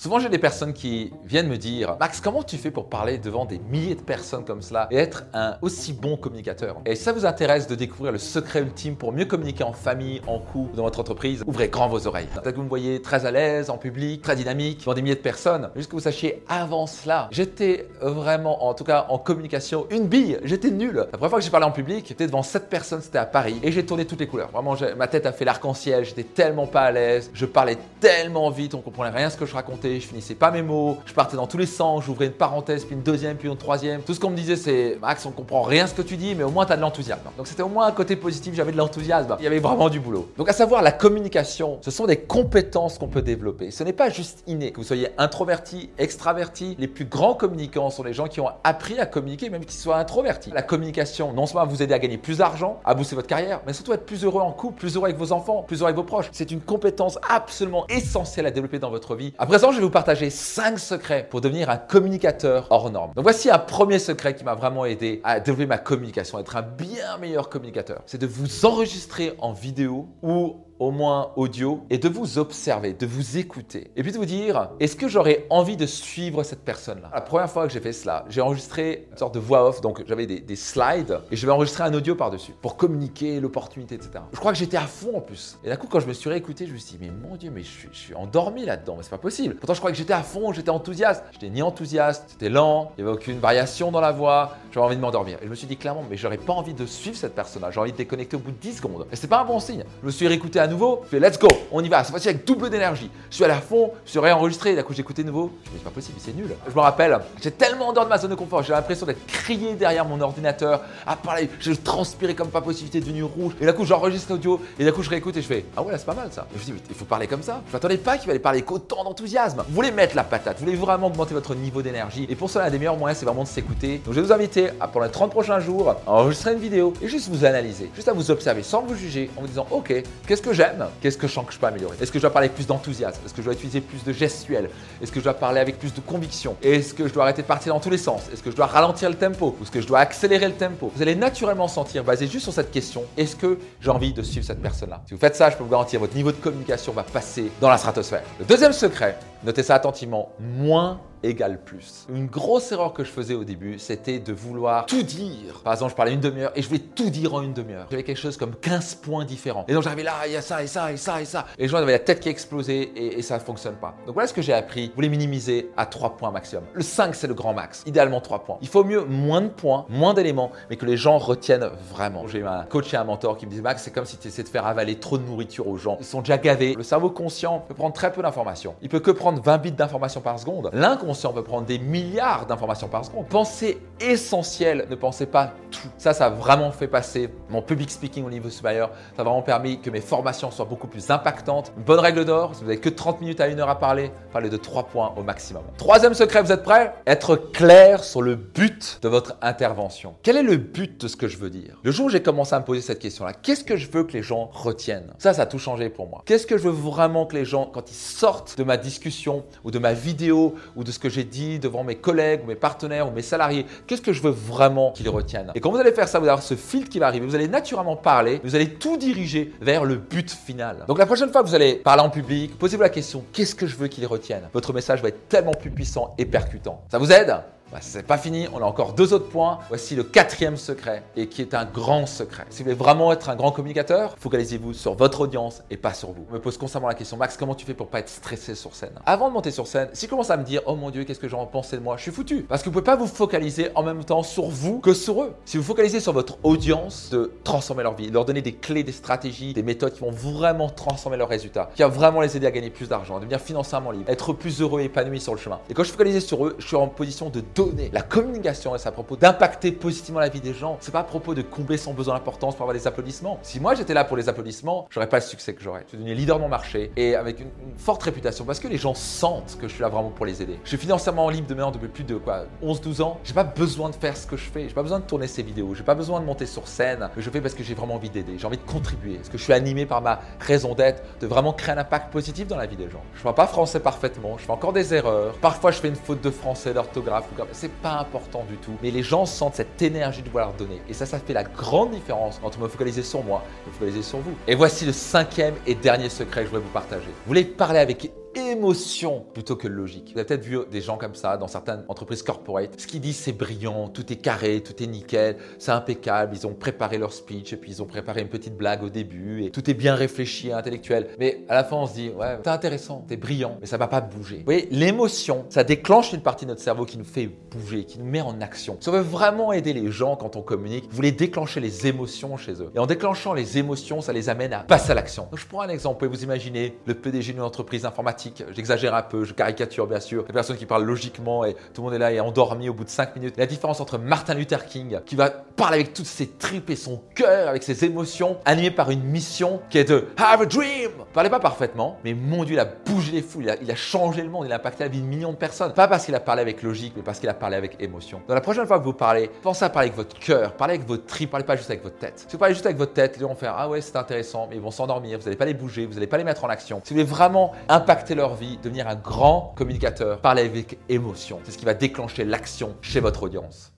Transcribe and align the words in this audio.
Souvent, 0.00 0.20
j'ai 0.20 0.28
des 0.28 0.38
personnes 0.38 0.74
qui 0.74 1.12
viennent 1.24 1.48
me 1.48 1.58
dire 1.58 1.96
Max, 1.98 2.20
comment 2.20 2.44
tu 2.44 2.56
fais 2.56 2.70
pour 2.70 2.88
parler 2.88 3.18
devant 3.18 3.46
des 3.46 3.58
milliers 3.58 3.96
de 3.96 4.00
personnes 4.00 4.44
comme 4.44 4.62
cela 4.62 4.86
et 4.92 4.96
être 4.96 5.24
un 5.34 5.56
aussi 5.60 5.92
bon 5.92 6.16
communicateur? 6.16 6.76
Et 6.86 6.94
si 6.94 7.02
ça 7.02 7.12
vous 7.12 7.26
intéresse 7.26 7.66
de 7.66 7.74
découvrir 7.74 8.12
le 8.12 8.18
secret 8.18 8.60
ultime 8.60 8.94
pour 8.94 9.12
mieux 9.12 9.24
communiquer 9.24 9.64
en 9.64 9.72
famille, 9.72 10.22
en 10.28 10.38
couple, 10.38 10.76
dans 10.76 10.84
votre 10.84 11.00
entreprise, 11.00 11.42
ouvrez 11.48 11.66
grand 11.66 11.88
vos 11.88 12.06
oreilles. 12.06 12.28
Peut-être 12.32 12.52
que 12.52 12.58
vous 12.58 12.62
me 12.62 12.68
voyez 12.68 13.02
très 13.02 13.26
à 13.26 13.32
l'aise, 13.32 13.70
en 13.70 13.76
public, 13.76 14.22
très 14.22 14.36
dynamique, 14.36 14.78
devant 14.78 14.94
des 14.94 15.02
milliers 15.02 15.16
de 15.16 15.20
personnes. 15.20 15.68
Juste 15.74 15.90
que 15.90 15.96
vous 15.96 16.02
sachiez, 16.02 16.44
avant 16.48 16.86
cela, 16.86 17.26
j'étais 17.32 17.88
vraiment, 18.00 18.68
en 18.68 18.74
tout 18.74 18.84
cas 18.84 19.06
en 19.08 19.18
communication, 19.18 19.88
une 19.90 20.06
bille. 20.06 20.38
J'étais 20.44 20.70
nul. 20.70 20.94
La 20.94 21.06
première 21.06 21.30
fois 21.30 21.38
que 21.40 21.44
j'ai 21.44 21.50
parlé 21.50 21.66
en 21.66 21.72
public, 21.72 22.06
j'étais 22.06 22.28
devant 22.28 22.44
7 22.44 22.68
personnes, 22.68 23.02
c'était 23.02 23.18
à 23.18 23.26
Paris, 23.26 23.58
et 23.64 23.72
j'ai 23.72 23.84
tourné 23.84 24.04
toutes 24.04 24.20
les 24.20 24.28
couleurs. 24.28 24.52
Vraiment, 24.52 24.76
ma 24.96 25.08
tête 25.08 25.26
a 25.26 25.32
fait 25.32 25.44
l'arc-en-ciel, 25.44 26.04
j'étais 26.04 26.22
tellement 26.22 26.68
pas 26.68 26.82
à 26.82 26.92
l'aise, 26.92 27.32
je 27.34 27.46
parlais 27.46 27.78
tellement 27.98 28.48
vite, 28.50 28.74
on 28.74 28.80
comprenait 28.80 29.10
rien 29.10 29.28
ce 29.28 29.36
que 29.36 29.44
je 29.44 29.54
racontais 29.54 29.87
je 29.94 30.06
finissais 30.06 30.34
pas 30.34 30.50
mes 30.50 30.62
mots, 30.62 30.98
je 31.06 31.12
partais 31.12 31.36
dans 31.36 31.46
tous 31.46 31.58
les 31.58 31.66
sens, 31.66 32.04
j'ouvrais 32.04 32.26
une 32.26 32.32
parenthèse, 32.32 32.84
puis 32.84 32.94
une 32.94 33.02
deuxième, 33.02 33.36
puis 33.36 33.48
une 33.48 33.56
troisième. 33.56 34.02
Tout 34.02 34.14
ce 34.14 34.20
qu'on 34.20 34.30
me 34.30 34.36
disait, 34.36 34.56
c'est 34.56 34.98
Max, 35.00 35.24
on 35.26 35.30
comprend 35.30 35.62
rien 35.62 35.86
ce 35.86 35.94
que 35.94 36.02
tu 36.02 36.16
dis, 36.16 36.34
mais 36.34 36.44
au 36.44 36.50
moins 36.50 36.66
tu 36.66 36.72
as 36.72 36.76
de 36.76 36.82
l'enthousiasme. 36.82 37.22
Donc 37.36 37.46
c'était 37.46 37.62
au 37.62 37.68
moins 37.68 37.86
un 37.86 37.92
côté 37.92 38.16
positif, 38.16 38.54
j'avais 38.54 38.72
de 38.72 38.76
l'enthousiasme. 38.76 39.36
Il 39.38 39.44
y 39.44 39.46
avait 39.46 39.58
vraiment 39.58 39.88
du 39.88 40.00
boulot. 40.00 40.28
Donc 40.36 40.48
à 40.48 40.52
savoir, 40.52 40.82
la 40.82 40.92
communication, 40.92 41.78
ce 41.80 41.90
sont 41.90 42.06
des 42.06 42.18
compétences 42.18 42.98
qu'on 42.98 43.08
peut 43.08 43.22
développer. 43.22 43.70
Ce 43.70 43.82
n'est 43.82 43.92
pas 43.92 44.10
juste 44.10 44.42
inné. 44.46 44.72
Que 44.72 44.78
vous 44.78 44.86
soyez 44.86 45.08
introverti, 45.18 45.90
extraverti, 45.98 46.76
les 46.78 46.88
plus 46.88 47.04
grands 47.04 47.34
communicants 47.34 47.90
sont 47.90 48.02
les 48.02 48.12
gens 48.12 48.26
qui 48.26 48.40
ont 48.40 48.50
appris 48.64 48.98
à 48.98 49.06
communiquer, 49.06 49.50
même 49.50 49.64
qu'ils 49.64 49.80
soient 49.80 49.98
introvertis. 49.98 50.50
La 50.52 50.62
communication, 50.62 51.32
non 51.32 51.46
seulement 51.46 51.66
vous 51.66 51.82
aider 51.82 51.94
à 51.94 51.98
gagner 51.98 52.18
plus 52.18 52.38
d'argent, 52.38 52.80
à 52.84 52.94
booster 52.94 53.14
votre 53.14 53.28
carrière, 53.28 53.60
mais 53.66 53.72
surtout 53.72 53.92
être 53.92 54.06
plus 54.06 54.24
heureux 54.24 54.42
en 54.42 54.52
couple, 54.52 54.78
plus 54.78 54.96
heureux 54.96 55.06
avec 55.06 55.18
vos 55.18 55.32
enfants, 55.32 55.62
plus 55.66 55.80
heureux 55.80 55.88
avec 55.88 55.96
vos 55.96 56.04
proches. 56.04 56.28
C'est 56.32 56.50
une 56.50 56.60
compétence 56.60 57.18
absolument 57.28 57.86
essentielle 57.88 58.46
à 58.46 58.50
développer 58.50 58.78
dans 58.78 58.90
votre 58.90 59.14
vie. 59.14 59.32
À 59.38 59.46
présent, 59.46 59.72
vais 59.80 59.86
vous 59.86 59.90
partager 59.90 60.30
5 60.30 60.78
secrets 60.78 61.26
pour 61.28 61.40
devenir 61.40 61.70
un 61.70 61.76
communicateur 61.76 62.66
hors 62.70 62.90
norme. 62.90 63.12
Donc 63.14 63.22
voici 63.22 63.50
un 63.50 63.58
premier 63.58 63.98
secret 63.98 64.34
qui 64.34 64.44
m'a 64.44 64.54
vraiment 64.54 64.84
aidé 64.84 65.20
à 65.24 65.40
développer 65.40 65.66
ma 65.66 65.78
communication, 65.78 66.38
être 66.38 66.56
un 66.56 66.62
bien 66.62 67.16
meilleur 67.18 67.48
communicateur. 67.48 68.02
C'est 68.06 68.18
de 68.18 68.26
vous 68.26 68.66
enregistrer 68.66 69.34
en 69.38 69.52
vidéo 69.52 70.08
ou 70.22 70.56
au 70.78 70.90
moins 70.90 71.32
audio, 71.36 71.80
et 71.90 71.98
de 71.98 72.08
vous 72.08 72.38
observer, 72.38 72.92
de 72.92 73.06
vous 73.06 73.38
écouter. 73.38 73.90
Et 73.96 74.02
puis 74.02 74.12
de 74.12 74.18
vous 74.18 74.24
dire, 74.24 74.70
est-ce 74.80 74.96
que 74.96 75.08
j'aurais 75.08 75.46
envie 75.50 75.76
de 75.76 75.86
suivre 75.86 76.42
cette 76.42 76.64
personne-là? 76.64 77.10
La 77.12 77.20
première 77.20 77.50
fois 77.50 77.66
que 77.66 77.72
j'ai 77.72 77.80
fait 77.80 77.92
cela, 77.92 78.24
j'ai 78.28 78.40
enregistré 78.40 79.08
une 79.10 79.18
sorte 79.18 79.34
de 79.34 79.40
voix 79.40 79.68
off, 79.68 79.80
donc 79.80 80.02
j'avais 80.06 80.26
des, 80.26 80.56
slides, 80.56 81.20
et 81.30 81.36
je 81.36 81.46
vais 81.46 81.52
enregistrer 81.52 81.84
un 81.84 81.94
audio 81.94 82.14
par-dessus, 82.14 82.52
pour 82.60 82.76
communiquer 82.76 83.40
l'opportunité, 83.40 83.96
etc. 83.96 84.10
Je 84.32 84.38
crois 84.38 84.52
que 84.52 84.58
j'étais 84.58 84.76
à 84.76 84.86
fond 84.86 85.16
en 85.16 85.20
plus. 85.20 85.58
Et 85.64 85.68
d'un 85.68 85.76
coup, 85.76 85.86
quand 85.88 86.00
je 86.00 86.06
me 86.06 86.12
suis 86.12 86.30
réécouté, 86.30 86.66
je 86.66 86.72
me 86.72 86.78
suis 86.78 86.96
dit, 86.96 87.06
mais 87.06 87.10
mon 87.10 87.36
Dieu, 87.36 87.50
mais 87.54 87.62
je 87.62 87.88
suis, 87.92 88.14
endormi 88.14 88.64
là-dedans, 88.64 88.94
mais 88.96 89.02
c'est 89.02 89.10
pas 89.10 89.18
possible. 89.18 89.56
Pourtant, 89.56 89.74
je 89.74 89.78
crois 89.78 89.90
que 89.90 89.96
j'étais 89.96 90.12
à 90.12 90.22
fond, 90.22 90.52
j'étais 90.52 90.70
enthousiaste. 90.70 91.24
J'étais 91.32 91.50
ni 91.50 91.62
enthousiaste, 91.62 92.24
c'était 92.28 92.48
lent, 92.48 92.92
il 92.96 93.04
n'y 93.04 93.08
avait 93.08 93.16
aucune 93.16 93.38
variation 93.38 93.90
dans 93.90 94.00
la 94.00 94.12
voix, 94.12 94.56
j'avais 94.72 94.86
envie 94.86 94.96
de 94.96 95.00
m'endormir. 95.00 95.38
Et 95.40 95.44
je 95.44 95.50
me 95.50 95.54
suis 95.54 95.66
dit 95.66 95.76
clairement, 95.76 96.04
mais 96.08 96.16
j'aurais 96.16 96.38
pas 96.38 96.52
envie 96.52 96.74
de 96.74 96.86
suivre 96.86 97.16
cette 97.16 97.34
personne-là, 97.34 97.70
j'ai 97.70 97.80
envie 97.80 97.92
de 97.92 97.96
déconnecter 97.96 98.36
au 98.36 98.40
bout 98.40 98.50
de 98.50 98.56
10 98.56 98.76
secondes. 98.76 99.06
Et 99.12 99.16
c'est 99.16 99.28
pas 99.28 99.40
un 99.40 99.44
bon 99.44 99.60
signe. 99.60 99.84
Je 100.02 100.06
me 100.06 100.10
suis 100.10 100.26
réécouté 100.26 100.60
à 100.60 100.67
nouveau, 100.68 101.02
je 101.04 101.08
fais 101.08 101.20
let's 101.20 101.38
go, 101.38 101.48
on 101.72 101.82
y 101.82 101.88
va, 101.88 102.04
cette 102.04 102.10
fois-ci 102.10 102.28
avec 102.28 102.46
double 102.46 102.70
d'énergie. 102.70 103.10
Je 103.30 103.34
suis 103.36 103.44
à 103.44 103.48
la 103.48 103.60
fond, 103.60 103.92
je 104.04 104.10
suis 104.10 104.18
réenregistré, 104.18 104.74
d'un 104.74 104.82
coup 104.82 104.92
écouté 104.92 105.24
nouveau. 105.24 105.50
Je 105.64 105.70
me 105.70 105.74
dis, 105.74 105.78
c'est 105.78 105.84
pas 105.84 105.90
possible, 105.90 106.18
c'est 106.18 106.34
nul. 106.34 106.54
Je 106.68 106.74
me 106.74 106.80
rappelle, 106.80 107.18
j'ai 107.42 107.50
tellement 107.50 107.88
en 107.88 107.92
dehors 107.92 108.04
de 108.04 108.10
ma 108.10 108.18
zone 108.18 108.30
de 108.30 108.36
confort, 108.36 108.62
j'ai 108.62 108.72
l'impression 108.72 109.06
d'être 109.06 109.24
crié 109.26 109.74
derrière 109.74 110.04
mon 110.04 110.20
ordinateur, 110.20 110.82
à 111.06 111.16
parler, 111.16 111.48
je 111.60 111.72
transpirais 111.72 112.34
comme 112.34 112.48
pas 112.48 112.60
possible, 112.60 112.90
j'étais 112.92 113.04
devenu 113.04 113.24
rouge. 113.24 113.54
Et 113.60 113.66
d'un 113.66 113.72
coup 113.72 113.84
j'enregistre 113.84 114.32
l'audio, 114.32 114.60
et 114.78 114.84
d'un 114.84 114.92
coup 114.92 115.02
je 115.02 115.10
réécoute 115.10 115.36
et 115.36 115.42
je 115.42 115.46
fais, 115.46 115.64
ah 115.76 115.82
ouais, 115.82 115.92
là 115.92 115.98
c'est 115.98 116.06
pas 116.06 116.14
mal 116.14 116.28
ça. 116.30 116.46
Je 116.52 116.58
me 116.58 116.76
dis, 116.76 116.82
il 116.88 116.94
faut 116.94 117.04
parler 117.04 117.26
comme 117.26 117.42
ça. 117.42 117.62
Je 117.68 117.72
m'attendais 117.72 117.98
pas 117.98 118.16
qu'il 118.16 118.26
fallait 118.26 118.38
parler 118.38 118.62
qu'autant 118.62 119.04
d'enthousiasme. 119.04 119.64
Vous 119.68 119.74
voulez 119.74 119.90
mettre 119.90 120.16
la 120.16 120.24
patate, 120.24 120.58
vous 120.58 120.64
voulez 120.64 120.76
vraiment 120.76 121.08
augmenter 121.08 121.34
votre 121.34 121.54
niveau 121.54 121.82
d'énergie. 121.82 122.26
Et 122.28 122.36
pour 122.36 122.50
cela, 122.50 122.66
un 122.66 122.70
des 122.70 122.78
meilleurs 122.78 122.96
moyens, 122.96 123.18
c'est 123.18 123.26
vraiment 123.26 123.44
de 123.44 123.48
s'écouter. 123.48 123.98
Donc 124.04 124.14
je 124.14 124.20
vais 124.20 124.26
vous 124.26 124.32
inviter 124.32 124.68
à, 124.80 124.88
pendant 124.88 125.06
les 125.06 125.12
30 125.12 125.30
prochains 125.30 125.60
jours, 125.60 125.90
à 125.90 125.98
enregistrer 126.06 126.52
une 126.52 126.58
vidéo 126.58 126.92
et 127.02 127.08
juste 127.08 127.28
vous 127.28 127.44
analyser, 127.44 127.90
juste 127.94 128.08
à 128.08 128.12
vous 128.12 128.30
observer 128.30 128.62
sans 128.62 128.82
vous 128.82 128.94
juger, 128.94 129.30
en 129.36 129.42
vous 129.42 129.46
disant, 129.46 129.66
ok, 129.70 130.02
qu'est-ce 130.26 130.42
que 130.42 130.52
qu'est-ce 131.00 131.18
que 131.18 131.26
je 131.26 131.32
sens 131.32 131.46
que 131.46 131.52
je 131.52 131.58
peux 131.58 131.66
améliorer? 131.66 131.96
Est-ce 132.00 132.12
que 132.12 132.18
je 132.18 132.22
dois 132.22 132.32
parler 132.32 132.46
avec 132.46 132.56
plus 132.56 132.66
d'enthousiasme? 132.66 133.20
Est-ce 133.24 133.34
que 133.34 133.42
je 133.42 133.46
dois 133.46 133.54
utiliser 133.54 133.80
plus 133.80 134.04
de 134.04 134.12
gestuels? 134.12 134.70
Est-ce 135.02 135.12
que 135.12 135.20
je 135.20 135.24
dois 135.24 135.34
parler 135.34 135.60
avec 135.60 135.78
plus 135.78 135.94
de 135.94 136.00
conviction? 136.00 136.56
Est-ce 136.62 136.94
que 136.94 137.08
je 137.08 137.12
dois 137.12 137.24
arrêter 137.24 137.42
de 137.42 137.46
partir 137.46 137.74
dans 137.74 137.80
tous 137.80 137.90
les 137.90 137.98
sens? 137.98 138.22
Est-ce 138.32 138.42
que 138.42 138.50
je 138.50 138.56
dois 138.56 138.66
ralentir 138.66 139.08
le 139.08 139.16
tempo? 139.16 139.56
Ou 139.58 139.62
est-ce 139.62 139.70
que 139.70 139.80
je 139.80 139.86
dois 139.86 140.00
accélérer 140.00 140.46
le 140.46 140.54
tempo? 140.54 140.90
Vous 140.94 141.02
allez 141.02 141.14
naturellement 141.14 141.68
sentir, 141.68 142.04
basé 142.04 142.26
juste 142.26 142.44
sur 142.44 142.52
cette 142.52 142.70
question, 142.70 143.04
est-ce 143.16 143.36
que 143.36 143.58
j'ai 143.80 143.90
envie 143.90 144.12
de 144.12 144.22
suivre 144.22 144.46
cette 144.46 144.62
personne-là? 144.62 145.02
Si 145.06 145.14
vous 145.14 145.20
faites 145.20 145.36
ça, 145.36 145.50
je 145.50 145.56
peux 145.56 145.64
vous 145.64 145.70
garantir, 145.70 146.00
votre 146.00 146.14
niveau 146.14 146.32
de 146.32 146.36
communication 146.36 146.92
va 146.92 147.02
passer 147.02 147.50
dans 147.60 147.68
la 147.68 147.78
stratosphère. 147.78 148.22
Le 148.38 148.44
deuxième 148.44 148.72
secret, 148.72 149.18
notez 149.44 149.62
ça 149.62 149.74
attentivement, 149.74 150.32
moins 150.40 151.00
égale 151.22 151.62
plus. 151.62 152.06
Une 152.08 152.26
grosse 152.26 152.72
erreur 152.72 152.92
que 152.92 153.04
je 153.04 153.10
faisais 153.10 153.34
au 153.34 153.44
début, 153.44 153.78
c'était 153.78 154.18
de 154.18 154.32
vouloir 154.32 154.86
tout 154.86 155.02
dire. 155.02 155.60
Par 155.64 155.72
exemple, 155.72 155.92
je 155.92 155.96
parlais 155.96 156.14
une 156.14 156.20
demi-heure 156.20 156.52
et 156.54 156.62
je 156.62 156.68
voulais 156.68 156.80
tout 156.80 157.10
dire 157.10 157.34
en 157.34 157.42
une 157.42 157.52
demi-heure. 157.52 157.86
J'avais 157.90 158.02
quelque 158.02 158.18
chose 158.18 158.36
comme 158.36 158.54
15 158.54 158.96
points 158.96 159.24
différents. 159.24 159.64
Et 159.68 159.74
donc 159.74 159.82
j'arrivais 159.82 160.02
là, 160.02 160.14
il 160.26 160.32
y 160.32 160.36
a 160.36 160.42
ça 160.42 160.62
et 160.62 160.66
ça 160.66 160.92
et 160.92 160.96
ça 160.96 161.20
et 161.20 161.24
ça. 161.24 161.46
Et 161.58 161.62
les 161.62 161.68
gens 161.68 161.78
avaient 161.78 161.92
la 161.92 161.98
tête 161.98 162.20
qui 162.20 162.28
explosait 162.28 162.90
et, 162.94 163.18
et 163.18 163.22
ça 163.22 163.34
ne 163.34 163.42
fonctionne 163.42 163.76
pas. 163.76 163.94
Donc 164.06 164.14
voilà 164.14 164.28
ce 164.28 164.34
que 164.34 164.42
j'ai 164.42 164.52
appris. 164.52 164.92
Vous 164.94 165.00
les 165.00 165.08
minimiser 165.08 165.70
à 165.76 165.86
3 165.86 166.16
points 166.16 166.30
maximum. 166.30 166.64
Le 166.72 166.82
5, 166.82 167.14
c'est 167.14 167.26
le 167.26 167.34
grand 167.34 167.54
max. 167.54 167.82
Idéalement 167.86 168.20
3 168.20 168.44
points. 168.44 168.58
Il 168.60 168.68
faut 168.68 168.84
mieux 168.84 169.04
moins 169.04 169.40
de 169.40 169.48
points, 169.48 169.86
moins 169.88 170.14
d'éléments, 170.14 170.52
mais 170.70 170.76
que 170.76 170.86
les 170.86 170.96
gens 170.96 171.18
retiennent 171.18 171.68
vraiment. 171.92 172.26
J'ai 172.26 172.42
un 172.42 172.64
coach 172.64 172.92
et 172.94 172.96
un 172.96 173.04
mentor 173.04 173.36
qui 173.36 173.46
me 173.46 173.50
disait 173.50 173.62
Max, 173.62 173.82
c'est 173.82 173.90
comme 173.90 174.04
si 174.06 174.16
tu 174.16 174.28
essayais 174.28 174.44
de 174.44 174.48
faire 174.48 174.66
avaler 174.66 174.96
trop 174.96 175.18
de 175.18 175.24
nourriture 175.24 175.68
aux 175.68 175.76
gens. 175.76 175.96
Ils 176.00 176.06
sont 176.06 176.20
déjà 176.20 176.38
gavés. 176.38 176.74
Le 176.74 176.82
cerveau 176.82 177.10
conscient 177.10 177.64
peut 177.66 177.74
prendre 177.74 177.92
très 177.94 178.12
peu 178.12 178.22
d'informations. 178.22 178.74
Il 178.82 178.88
peut 178.88 179.00
que 179.00 179.10
prendre 179.10 179.42
20 179.42 179.58
bits 179.58 179.72
d'informations 179.72 180.20
par 180.20 180.38
seconde. 180.38 180.70
L'inconscient 180.72 181.07
peut 181.14 181.42
prendre 181.42 181.66
des 181.66 181.78
milliards 181.78 182.46
d'informations 182.46 182.88
par 182.88 183.04
seconde. 183.04 183.26
Pensez 183.28 183.78
essentiel, 184.00 184.86
ne 184.88 184.94
pensez 184.94 185.26
pas 185.26 185.52
tout. 185.70 185.88
Ça, 185.98 186.12
ça 186.12 186.26
a 186.26 186.30
vraiment 186.30 186.70
fait 186.70 186.88
passer 186.88 187.30
mon 187.50 187.62
public 187.62 187.90
speaking 187.90 188.24
au 188.24 188.30
niveau 188.30 188.48
supérieur. 188.50 188.90
Ça 189.16 189.22
a 189.22 189.24
vraiment 189.24 189.42
permis 189.42 189.80
que 189.80 189.90
mes 189.90 190.00
formations 190.00 190.50
soient 190.50 190.64
beaucoup 190.64 190.86
plus 190.86 191.10
impactantes. 191.10 191.72
Une 191.76 191.82
bonne 191.82 191.98
règle 191.98 192.24
d'or, 192.24 192.54
si 192.54 192.60
vous 192.62 192.68
n'avez 192.68 192.80
que 192.80 192.88
30 192.88 193.20
minutes 193.20 193.40
à 193.40 193.48
une 193.48 193.60
heure 193.60 193.68
à 193.68 193.78
parler, 193.78 194.10
parlez 194.32 194.50
de 194.50 194.56
3 194.56 194.84
points 194.84 195.12
au 195.16 195.22
maximum. 195.22 195.62
Troisième 195.76 196.14
secret, 196.14 196.42
vous 196.42 196.52
êtes 196.52 196.62
prêts? 196.62 196.94
Être 197.06 197.36
clair 197.36 198.04
sur 198.04 198.22
le 198.22 198.36
but 198.36 198.98
de 199.02 199.08
votre 199.08 199.36
intervention. 199.42 200.14
Quel 200.22 200.36
est 200.36 200.42
le 200.42 200.56
but 200.56 201.00
de 201.00 201.08
ce 201.08 201.16
que 201.16 201.28
je 201.28 201.38
veux 201.38 201.50
dire? 201.50 201.78
Le 201.82 201.90
jour 201.90 202.06
où 202.06 202.08
j'ai 202.10 202.22
commencé 202.22 202.54
à 202.54 202.60
me 202.60 202.64
poser 202.64 202.80
cette 202.80 203.00
question-là, 203.00 203.32
qu'est-ce 203.32 203.64
que 203.64 203.76
je 203.76 203.90
veux 203.90 204.04
que 204.04 204.12
les 204.12 204.22
gens 204.22 204.50
retiennent? 204.52 205.12
Ça, 205.18 205.34
ça 205.34 205.42
a 205.42 205.46
tout 205.46 205.58
changé 205.58 205.88
pour 205.90 206.08
moi. 206.08 206.22
Qu'est-ce 206.24 206.46
que 206.46 206.56
je 206.56 206.64
veux 206.64 206.70
vraiment 206.70 207.26
que 207.26 207.36
les 207.36 207.44
gens, 207.44 207.66
quand 207.66 207.90
ils 207.90 207.94
sortent 207.94 208.56
de 208.56 208.64
ma 208.64 208.76
discussion 208.76 209.44
ou 209.64 209.70
de 209.70 209.78
ma 209.78 209.92
vidéo 209.92 210.54
ou 210.76 210.84
de 210.84 210.92
ce 210.98 211.02
que 211.02 211.08
j'ai 211.08 211.22
dit 211.22 211.60
devant 211.60 211.84
mes 211.84 211.94
collègues 211.94 212.40
ou 212.42 212.48
mes 212.48 212.56
partenaires 212.56 213.08
ou 213.08 213.12
mes 213.12 213.22
salariés, 213.22 213.66
qu'est-ce 213.86 214.02
que 214.02 214.12
je 214.12 214.20
veux 214.20 214.32
vraiment 214.32 214.90
qu'ils 214.90 215.08
retiennent? 215.08 215.52
Et 215.54 215.60
quand 215.60 215.70
vous 215.70 215.76
allez 215.76 215.92
faire 215.92 216.08
ça, 216.08 216.18
vous 216.18 216.24
allez 216.24 216.32
avoir 216.32 216.44
ce 216.44 216.56
filtre 216.56 216.90
qui 216.90 216.98
va 216.98 217.06
arriver, 217.06 217.24
vous 217.24 217.36
allez 217.36 217.46
naturellement 217.46 217.94
parler, 217.94 218.40
vous 218.42 218.56
allez 218.56 218.70
tout 218.74 218.96
diriger 218.96 219.52
vers 219.60 219.84
le 219.84 219.94
but 219.94 220.28
final. 220.28 220.84
Donc 220.88 220.98
la 220.98 221.06
prochaine 221.06 221.30
fois 221.30 221.42
que 221.42 221.46
vous 221.46 221.54
allez 221.54 221.74
parler 221.74 222.02
en 222.02 222.10
public, 222.10 222.58
posez-vous 222.58 222.82
la 222.82 222.88
question, 222.88 223.24
qu'est-ce 223.32 223.54
que 223.54 223.68
je 223.68 223.76
veux 223.76 223.86
qu'ils 223.86 224.06
retiennent? 224.06 224.48
Votre 224.52 224.72
message 224.72 225.00
va 225.00 225.08
être 225.08 225.28
tellement 225.28 225.54
plus 225.54 225.70
puissant 225.70 226.14
et 226.18 226.26
percutant. 226.26 226.82
Ça 226.90 226.98
vous 226.98 227.12
aide? 227.12 227.36
Bah, 227.70 227.78
c'est 227.82 228.02
pas 228.02 228.18
fini, 228.18 228.46
on 228.52 228.62
a 228.62 228.64
encore 228.64 228.94
deux 228.94 229.12
autres 229.12 229.28
points. 229.28 229.58
Voici 229.68 229.94
le 229.94 230.02
quatrième 230.02 230.56
secret 230.56 231.02
et 231.16 231.28
qui 231.28 231.42
est 231.42 231.54
un 231.54 231.64
grand 231.64 232.06
secret. 232.06 232.44
Si 232.50 232.58
vous 232.58 232.64
voulez 232.64 232.76
vraiment 232.76 233.12
être 233.12 233.28
un 233.28 233.36
grand 233.36 233.52
communicateur, 233.52 234.14
focalisez-vous 234.18 234.72
sur 234.72 234.94
votre 234.94 235.20
audience 235.20 235.62
et 235.70 235.76
pas 235.76 235.92
sur 235.92 236.12
vous. 236.12 236.24
Je 236.28 236.34
me 236.34 236.40
pose 236.40 236.56
constamment 236.56 236.88
la 236.88 236.94
question, 236.94 237.16
Max, 237.16 237.36
comment 237.36 237.54
tu 237.54 237.66
fais 237.66 237.74
pour 237.74 237.88
pas 237.88 238.00
être 238.00 238.08
stressé 238.08 238.54
sur 238.54 238.74
scène? 238.74 238.92
Avant 239.04 239.28
de 239.28 239.34
monter 239.34 239.50
sur 239.50 239.66
scène, 239.66 239.90
si 239.92 240.06
vous 240.06 240.10
commencez 240.10 240.32
à 240.32 240.36
me 240.36 240.44
dire, 240.44 240.62
oh 240.66 240.76
mon 240.76 240.90
dieu, 240.90 241.04
qu'est-ce 241.04 241.20
que 241.20 241.28
j'en 241.28 241.44
pensais 241.46 241.76
de 241.76 241.82
moi, 241.82 241.96
je 241.96 242.02
suis 242.02 242.12
foutu. 242.12 242.42
Parce 242.48 242.62
que 242.62 242.68
vous 242.68 242.72
pouvez 242.72 242.84
pas 242.84 242.96
vous 242.96 243.06
focaliser 243.06 243.68
en 243.74 243.82
même 243.82 244.04
temps 244.04 244.22
sur 244.22 244.46
vous 244.46 244.80
que 244.80 244.94
sur 244.94 245.22
eux. 245.22 245.34
Si 245.44 245.56
vous 245.56 245.62
focalisez 245.62 246.00
sur 246.00 246.12
votre 246.12 246.38
audience, 246.42 247.10
de 247.10 247.32
transformer 247.44 247.82
leur 247.82 247.94
vie, 247.94 248.10
leur 248.10 248.24
donner 248.24 248.42
des 248.42 248.54
clés, 248.54 248.82
des 248.82 248.92
stratégies, 248.92 249.52
des 249.52 249.62
méthodes 249.62 249.92
qui 249.92 250.00
vont 250.00 250.10
vraiment 250.10 250.68
transformer 250.68 251.16
leurs 251.16 251.28
résultats, 251.28 251.70
qui 251.74 251.82
vont 251.82 251.88
vraiment 251.88 252.20
les 252.20 252.36
aider 252.36 252.46
à 252.46 252.50
gagner 252.50 252.70
plus 252.70 252.88
d'argent, 252.88 253.16
à 253.16 253.20
devenir 253.20 253.40
financièrement 253.40 253.90
libre, 253.90 254.08
être 254.08 254.32
plus 254.32 254.60
heureux 254.60 254.80
et 254.80 254.84
épanoui 254.84 255.20
sur 255.20 255.34
le 255.34 255.38
chemin. 255.38 255.60
Et 255.68 255.74
quand 255.74 255.84
je 255.84 255.92
focalise 255.92 256.24
sur 256.24 256.46
eux, 256.46 256.56
je 256.58 256.66
suis 256.66 256.76
en 256.76 256.88
position 256.88 257.30
de 257.30 257.40
donner. 257.64 257.90
La 257.92 258.02
communication, 258.02 258.72
c'est 258.78 258.88
à 258.88 258.92
propos 258.92 259.16
d'impacter 259.16 259.72
positivement 259.72 260.20
la 260.20 260.28
vie 260.28 260.40
des 260.40 260.54
gens. 260.54 260.76
C'est 260.80 260.92
pas 260.92 261.00
à 261.00 261.04
propos 261.04 261.34
de 261.34 261.42
combler 261.42 261.76
son 261.76 261.92
besoin 261.92 262.14
d'importance 262.14 262.54
pour 262.54 262.62
avoir 262.62 262.74
des 262.76 262.86
applaudissements. 262.86 263.38
Si 263.42 263.60
moi 263.60 263.74
j'étais 263.74 263.94
là 263.94 264.04
pour 264.04 264.16
les 264.16 264.28
applaudissements, 264.28 264.86
j'aurais 264.90 265.08
pas 265.08 265.18
le 265.18 265.22
succès 265.22 265.54
que 265.54 265.62
j'aurais. 265.62 265.82
Je 265.84 265.88
suis 265.88 265.98
devenu 265.98 266.14
leader 266.14 266.36
de 266.36 266.42
mon 266.42 266.48
marché 266.48 266.90
et 266.96 267.14
avec 267.14 267.40
une, 267.40 267.50
forte 267.76 268.02
réputation 268.02 268.44
parce 268.44 268.60
que 268.60 268.68
les 268.68 268.76
gens 268.76 268.94
sentent 268.94 269.56
que 269.60 269.68
je 269.68 269.74
suis 269.74 269.82
là 269.82 269.88
vraiment 269.88 270.10
pour 270.10 270.26
les 270.26 270.42
aider. 270.42 270.58
Je 270.64 270.68
suis 270.68 270.78
financièrement 270.78 271.28
libre 271.30 271.46
de 271.46 271.54
maintenant 271.54 271.70
depuis 271.70 271.88
plus 271.88 272.04
de 272.04 272.16
quoi 272.16 272.44
11-12 272.62 273.02
ans. 273.02 273.18
J'ai 273.24 273.34
pas 273.34 273.44
besoin 273.44 273.90
de 273.90 273.94
faire 273.94 274.16
ce 274.16 274.26
que 274.26 274.36
je 274.36 274.50
fais. 274.50 274.68
J'ai 274.68 274.74
pas 274.74 274.82
besoin 274.82 275.00
de 275.00 275.04
tourner 275.04 275.26
ces 275.26 275.42
vidéos. 275.42 275.74
J'ai 275.74 275.84
pas 275.84 275.94
besoin 275.94 276.20
de 276.20 276.24
monter 276.24 276.46
sur 276.46 276.66
scène. 276.68 277.08
Je 277.16 277.30
fais 277.30 277.40
parce 277.40 277.54
que 277.54 277.62
j'ai 277.62 277.74
vraiment 277.74 277.94
envie 277.94 278.10
d'aider. 278.10 278.34
J'ai 278.38 278.46
envie 278.46 278.58
de 278.58 278.70
contribuer. 278.70 279.16
Parce 279.16 279.28
que 279.28 279.38
je 279.38 279.42
suis 279.42 279.52
animé 279.52 279.86
par 279.86 280.02
ma 280.02 280.20
raison 280.40 280.74
d'être, 280.74 281.02
de 281.20 281.26
vraiment 281.26 281.52
créer 281.52 281.74
un 281.74 281.78
impact 281.78 282.12
positif 282.12 282.46
dans 282.46 282.56
la 282.56 282.66
vie 282.66 282.76
des 282.76 282.90
gens. 282.90 283.02
Je 283.14 283.22
parle 283.22 283.34
pas 283.34 283.46
français 283.46 283.80
parfaitement. 283.80 284.38
Je 284.38 284.44
fais 284.44 284.52
encore 284.52 284.72
des 284.72 284.94
erreurs. 284.94 285.34
Parfois 285.40 285.70
je 285.70 285.78
fais 285.78 285.88
une 285.88 285.96
faute 285.96 286.22
de 286.22 286.30
français, 286.30 286.72
d'orthographe. 286.72 287.26
C'est 287.52 287.72
pas 287.72 287.98
important 287.98 288.44
du 288.48 288.56
tout. 288.56 288.76
Mais 288.82 288.90
les 288.90 289.02
gens 289.02 289.26
sentent 289.26 289.54
cette 289.54 289.80
énergie 289.80 290.22
de 290.22 290.28
vouloir 290.28 290.52
donner. 290.52 290.80
Et 290.88 290.94
ça, 290.94 291.06
ça 291.06 291.18
fait 291.18 291.32
la 291.32 291.44
grande 291.44 291.92
différence 291.92 292.40
entre 292.42 292.58
me 292.58 292.68
focaliser 292.68 293.02
sur 293.02 293.22
moi 293.22 293.42
et 293.64 293.68
me 293.68 293.74
focaliser 293.74 294.02
sur 294.02 294.18
vous. 294.18 294.34
Et 294.46 294.54
voici 294.54 294.84
le 294.84 294.92
cinquième 294.92 295.54
et 295.66 295.74
dernier 295.74 296.08
secret 296.08 296.40
que 296.40 296.46
je 296.46 296.50
voudrais 296.50 296.66
vous 296.66 296.72
partager. 296.72 297.06
Vous 297.06 297.28
voulez 297.28 297.44
parler 297.44 297.78
avec 297.78 298.10
émotion 298.38 299.24
plutôt 299.34 299.56
que 299.56 299.68
logique. 299.68 300.12
Vous 300.12 300.18
avez 300.18 300.26
peut-être 300.26 300.44
vu 300.44 300.58
des 300.70 300.80
gens 300.80 300.96
comme 300.96 301.14
ça 301.14 301.36
dans 301.36 301.48
certaines 301.48 301.84
entreprises 301.88 302.22
corporate. 302.22 302.78
Ce 302.78 302.86
qu'ils 302.86 303.00
disent, 303.00 303.16
c'est 303.16 303.32
brillant, 303.32 303.88
tout 303.88 304.12
est 304.12 304.16
carré, 304.16 304.62
tout 304.62 304.82
est 304.82 304.86
nickel, 304.86 305.36
c'est 305.58 305.72
impeccable. 305.72 306.34
Ils 306.34 306.46
ont 306.46 306.54
préparé 306.54 306.98
leur 306.98 307.12
speech 307.12 307.52
et 307.52 307.56
puis 307.56 307.72
ils 307.72 307.82
ont 307.82 307.86
préparé 307.86 308.20
une 308.20 308.28
petite 308.28 308.56
blague 308.56 308.82
au 308.82 308.88
début 308.88 309.44
et 309.44 309.50
tout 309.50 309.68
est 309.70 309.74
bien 309.74 309.94
réfléchi, 309.94 310.52
intellectuel. 310.52 311.08
Mais 311.18 311.44
à 311.48 311.54
la 311.54 311.64
fin, 311.64 311.76
on 311.76 311.86
se 311.86 311.94
dit, 311.94 312.10
ouais, 312.10 312.38
c'est 312.42 312.50
intéressant, 312.50 313.04
c'est 313.08 313.16
brillant, 313.16 313.58
mais 313.60 313.66
ça 313.66 313.76
va 313.76 313.88
pas 313.88 314.00
bouger. 314.00 314.38
Vous 314.38 314.44
voyez, 314.44 314.68
l'émotion, 314.70 315.44
ça 315.48 315.64
déclenche 315.64 316.12
une 316.12 316.22
partie 316.22 316.44
de 316.44 316.50
notre 316.50 316.62
cerveau 316.62 316.84
qui 316.84 316.98
nous 316.98 317.04
fait 317.04 317.28
bouger, 317.50 317.84
qui 317.84 317.98
nous 317.98 318.06
met 318.06 318.20
en 318.20 318.40
action. 318.40 318.76
Si 318.80 318.88
on 318.88 318.92
veut 318.92 319.00
vraiment 319.00 319.52
aider 319.52 319.72
les 319.72 319.90
gens 319.90 320.16
quand 320.16 320.36
on 320.36 320.42
communique, 320.42 320.84
vous 320.88 320.96
voulez 320.96 321.12
déclencher 321.12 321.60
les 321.60 321.86
émotions 321.86 322.36
chez 322.36 322.52
eux. 322.62 322.70
Et 322.74 322.78
en 322.78 322.86
déclenchant 322.86 323.34
les 323.34 323.58
émotions, 323.58 324.00
ça 324.00 324.12
les 324.12 324.28
amène 324.28 324.52
à 324.52 324.60
passer 324.60 324.92
à 324.92 324.94
l'action. 324.94 325.28
je 325.34 325.46
prends 325.46 325.62
un 325.62 325.68
exemple. 325.68 325.94
Vous 325.94 326.06
pouvez 326.06 326.18
vous 326.18 326.24
imaginer 326.24 326.76
le 326.86 326.94
PDG 326.94 327.32
d'une 327.32 327.42
entreprise 327.42 327.84
informatique. 327.84 328.27
J'exagère 328.52 328.94
un 328.94 329.02
peu, 329.02 329.24
je 329.24 329.34
caricature 329.34 329.86
bien 329.86 330.00
sûr. 330.00 330.24
La 330.26 330.34
personne 330.34 330.56
qui 330.56 330.66
parle 330.66 330.84
logiquement 330.84 331.44
et 331.44 331.54
tout 331.54 331.82
le 331.82 331.82
monde 331.82 331.94
est 331.94 331.98
là 331.98 332.12
et 332.12 332.20
endormi 332.20 332.68
au 332.68 332.74
bout 332.74 332.84
de 332.84 332.90
5 332.90 333.16
minutes. 333.16 333.36
La 333.36 333.46
différence 333.46 333.80
entre 333.80 333.98
Martin 333.98 334.34
Luther 334.34 334.66
King, 334.66 334.98
qui 335.04 335.16
va 335.16 335.30
parler 335.30 335.76
avec 335.76 335.94
toutes 335.94 336.06
ses 336.06 336.28
tripes 336.28 336.70
et 336.70 336.76
son 336.76 337.00
cœur, 337.14 337.48
avec 337.48 337.62
ses 337.62 337.84
émotions, 337.84 338.38
animé 338.44 338.70
par 338.70 338.90
une 338.90 339.02
mission 339.02 339.60
qui 339.70 339.78
est 339.78 339.88
de 339.88 340.06
Have 340.16 340.42
a 340.42 340.46
Dream. 340.46 340.90
Parlez 341.12 341.30
pas 341.30 341.40
parfaitement, 341.40 341.98
mais 342.04 342.14
mon 342.14 342.44
Dieu, 342.44 342.54
il 342.54 342.60
a 342.60 342.64
bougé 342.64 343.12
les 343.12 343.22
foules, 343.22 343.44
il 343.44 343.50
a, 343.50 343.56
il 343.60 343.76
changé 343.76 344.22
le 344.22 344.28
monde, 344.28 344.46
il 344.46 344.52
a 344.52 344.56
impacté 344.56 344.84
la 344.84 344.88
vie 344.88 345.00
de 345.00 345.06
millions 345.06 345.32
de 345.32 345.36
personnes. 345.36 345.72
Pas 345.72 345.88
parce 345.88 346.04
qu'il 346.04 346.14
a 346.14 346.20
parlé 346.20 346.42
avec 346.42 346.62
logique, 346.62 346.92
mais 346.96 347.02
parce 347.02 347.18
qu'il 347.18 347.28
a 347.28 347.34
parlé 347.34 347.56
avec 347.56 347.76
émotion. 347.80 348.18
Donc 348.26 348.34
la 348.34 348.40
prochaine 348.40 348.66
fois 348.66 348.78
que 348.78 348.84
vous 348.84 348.92
parlez, 348.92 349.30
pensez 349.42 349.64
à 349.64 349.70
parler 349.70 349.88
avec 349.88 349.96
votre 349.96 350.18
cœur, 350.18 350.52
parlez 350.52 350.74
avec 350.74 350.86
votre 350.86 351.06
tripes, 351.06 351.30
parlez 351.30 351.46
pas 351.46 351.56
juste 351.56 351.70
avec 351.70 351.82
votre 351.82 351.98
tête. 351.98 352.24
Si 352.26 352.32
vous 352.32 352.38
parlez 352.38 352.54
juste 352.54 352.66
avec 352.66 352.78
votre 352.78 352.92
tête, 352.92 353.16
les 353.16 353.22
gens 353.22 353.28
vont 353.28 353.34
faire 353.34 353.54
Ah 353.56 353.68
ouais, 353.68 353.80
c'est 353.80 353.96
intéressant, 353.96 354.46
mais 354.48 354.56
ils 354.56 354.62
vont 354.62 354.70
s'endormir, 354.70 355.18
vous 355.18 355.24
n'allez 355.24 355.36
pas 355.36 355.44
les 355.44 355.54
bouger, 355.54 355.86
vous 355.86 355.94
n'allez 355.94 356.06
pas 356.06 356.18
les 356.18 356.24
mettre 356.24 356.44
en 356.44 356.48
action. 356.48 356.80
Si 356.84 356.92
vous 356.92 357.00
voulez 357.00 357.08
vraiment 357.08 357.52
impacter 357.68 358.14
vie, 358.26 358.58
devenir 358.62 358.88
un 358.88 358.96
grand 358.96 359.54
communicateur, 359.56 360.20
parlez 360.20 360.42
avec 360.42 360.78
émotion. 360.88 361.38
C'est 361.44 361.52
ce 361.52 361.58
qui 361.58 361.64
va 361.64 361.74
déclencher 361.74 362.24
l'action 362.24 362.76
chez 362.82 363.00
votre 363.00 363.22
audience. 363.22 363.72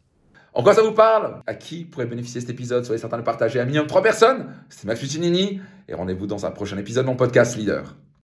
En 0.54 0.62
quoi 0.62 0.74
ça 0.74 0.82
vous 0.82 0.92
parle? 0.92 1.40
À 1.46 1.54
qui 1.54 1.84
pourrait 1.84 2.06
bénéficier 2.06 2.40
cet 2.40 2.50
épisode? 2.50 2.84
Soyez 2.84 2.98
certain 2.98 3.16
de 3.16 3.20
le 3.20 3.24
partager 3.24 3.60
à 3.60 3.64
minimum 3.64 3.86
3 3.86 4.02
personnes. 4.02 4.52
C'est 4.68 4.86
Max 4.86 4.98
Puccinini 4.98 5.60
et 5.88 5.94
rendez-vous 5.94 6.26
dans 6.26 6.46
un 6.46 6.50
prochain 6.50 6.78
épisode 6.78 7.04
de 7.04 7.10
mon 7.10 7.16
podcast 7.16 7.56
Leader. 7.56 7.94